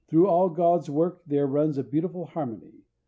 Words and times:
Through 0.07 0.25
all 0.25 0.49
God's 0.49 0.89
works 0.89 1.21
there 1.27 1.45
runs 1.45 1.77
a 1.77 1.83
beautiful 1.83 2.25
harmony. 2.25 2.85